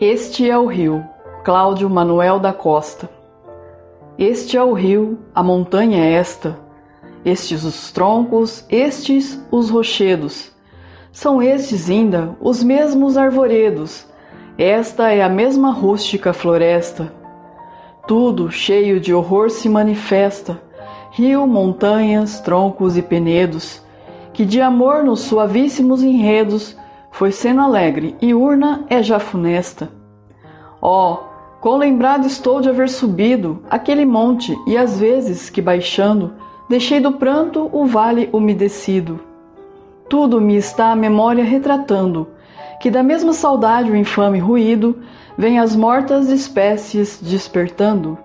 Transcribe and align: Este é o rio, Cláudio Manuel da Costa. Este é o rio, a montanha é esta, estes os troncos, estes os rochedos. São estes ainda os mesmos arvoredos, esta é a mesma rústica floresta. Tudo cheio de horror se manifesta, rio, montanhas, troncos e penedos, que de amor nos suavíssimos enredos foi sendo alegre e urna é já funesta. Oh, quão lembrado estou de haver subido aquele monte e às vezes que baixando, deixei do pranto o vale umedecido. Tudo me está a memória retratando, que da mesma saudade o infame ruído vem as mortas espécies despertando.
Este 0.00 0.50
é 0.50 0.58
o 0.58 0.66
rio, 0.66 1.04
Cláudio 1.44 1.88
Manuel 1.88 2.40
da 2.40 2.52
Costa. 2.52 3.08
Este 4.18 4.56
é 4.56 4.62
o 4.62 4.72
rio, 4.72 5.20
a 5.32 5.40
montanha 5.40 6.04
é 6.04 6.14
esta, 6.14 6.58
estes 7.24 7.62
os 7.62 7.92
troncos, 7.92 8.66
estes 8.68 9.40
os 9.52 9.70
rochedos. 9.70 10.50
São 11.12 11.40
estes 11.40 11.88
ainda 11.88 12.36
os 12.40 12.60
mesmos 12.60 13.16
arvoredos, 13.16 14.04
esta 14.58 15.12
é 15.12 15.22
a 15.22 15.28
mesma 15.28 15.70
rústica 15.70 16.32
floresta. 16.32 17.14
Tudo 18.08 18.50
cheio 18.50 18.98
de 18.98 19.14
horror 19.14 19.48
se 19.48 19.68
manifesta, 19.68 20.60
rio, 21.12 21.46
montanhas, 21.46 22.40
troncos 22.40 22.96
e 22.96 23.02
penedos, 23.02 23.80
que 24.32 24.44
de 24.44 24.60
amor 24.60 25.04
nos 25.04 25.20
suavíssimos 25.20 26.02
enredos 26.02 26.76
foi 27.14 27.30
sendo 27.30 27.60
alegre 27.60 28.16
e 28.20 28.34
urna 28.34 28.84
é 28.90 29.00
já 29.00 29.20
funesta. 29.20 29.88
Oh, 30.82 31.18
quão 31.60 31.76
lembrado 31.76 32.26
estou 32.26 32.60
de 32.60 32.68
haver 32.68 32.88
subido 32.88 33.62
aquele 33.70 34.04
monte 34.04 34.52
e 34.66 34.76
às 34.76 34.98
vezes 34.98 35.48
que 35.48 35.62
baixando, 35.62 36.32
deixei 36.68 36.98
do 36.98 37.12
pranto 37.12 37.70
o 37.72 37.86
vale 37.86 38.28
umedecido. 38.32 39.20
Tudo 40.08 40.40
me 40.40 40.56
está 40.56 40.90
a 40.90 40.96
memória 40.96 41.44
retratando, 41.44 42.26
que 42.80 42.90
da 42.90 43.02
mesma 43.02 43.32
saudade 43.32 43.92
o 43.92 43.96
infame 43.96 44.40
ruído 44.40 44.98
vem 45.38 45.60
as 45.60 45.76
mortas 45.76 46.28
espécies 46.30 47.20
despertando. 47.22 48.18